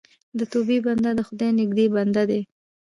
[0.37, 2.41] د توبې بنده د خدای نږدې بنده دی.